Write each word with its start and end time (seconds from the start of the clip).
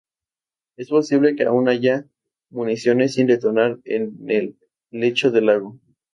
Es 0.77 0.89
posible 0.89 1.35
que 1.35 1.43
aún 1.43 1.69
haya 1.69 2.07
municiones 2.49 3.13
sin 3.13 3.27
detonar 3.27 3.77
en 3.83 4.17
el 4.29 4.57
lecho 4.89 5.29
del 5.29 5.45
lago. 5.45 5.77